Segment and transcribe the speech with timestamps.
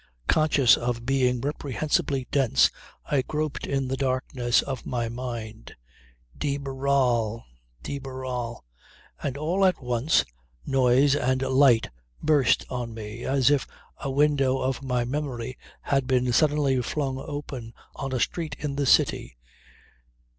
[0.27, 2.71] Conscious of being reprehensibly dense
[3.05, 5.75] I groped in the darkness of my mind:
[6.35, 7.45] De Barral,
[7.83, 8.65] De Barral
[9.21, 10.25] and all at once
[10.65, 13.67] noise and light burst on me as if
[13.97, 18.87] a window of my memory had been suddenly flung open on a street in the
[18.87, 19.37] City.